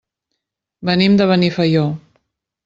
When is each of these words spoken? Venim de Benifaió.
Venim 0.89 1.19
de 1.19 1.27
Benifaió. 1.33 1.85